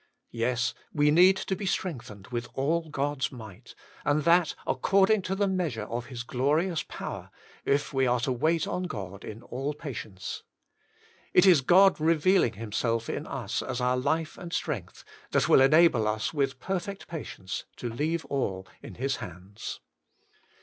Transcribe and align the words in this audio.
* 0.15 0.31
Yes, 0.31 0.73
we 0.91 1.11
need 1.11 1.37
to 1.37 1.55
be 1.55 1.67
strengthened 1.67 2.29
with 2.31 2.47
all 2.55 2.89
God's 2.89 3.31
might, 3.31 3.75
and 4.03 4.23
that 4.23 4.55
according 4.65 5.21
to 5.21 5.35
the 5.35 5.47
measure 5.47 5.83
of 5.83 6.07
His 6.07 6.23
glorious 6.23 6.81
power, 6.81 7.29
if 7.65 7.93
we 7.93 8.07
are 8.07 8.19
to 8.21 8.31
wait 8.31 8.65
on 8.65 8.85
God 8.85 9.23
in 9.23 9.43
all 9.43 9.75
patience. 9.75 10.41
It 11.35 11.45
is 11.45 11.61
God 11.61 11.99
revealing 12.01 12.53
Himself 12.53 13.11
in 13.11 13.27
us 13.27 13.61
as 13.61 13.79
our 13.79 13.95
life 13.95 14.39
and 14.39 14.51
strength, 14.51 15.03
that 15.33 15.47
will 15.47 15.61
enable 15.61 16.07
us 16.07 16.33
with 16.33 16.59
perfect 16.59 17.07
patience 17.07 17.65
to 17.75 17.91
l^ave 17.91 18.25
all 18.27 18.67
in 18.81 18.95
His 18.95 19.17
hands. 19.17 19.81